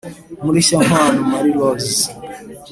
Mureshyankwano 0.43 1.19
Marie 1.29 1.51
Rose 1.59 2.01